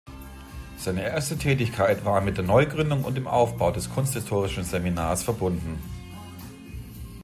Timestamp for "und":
3.03-3.13